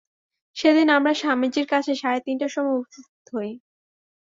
সেদিন 0.57 0.87
আমরা 0.97 1.13
স্বামীজীর 1.13 1.67
কাছে 1.67 1.91
সাড়ে 1.95 2.19
তিনটার 2.25 2.51
সময় 2.55 2.77
উপস্থিত 2.77 3.05
হই। 3.33 3.51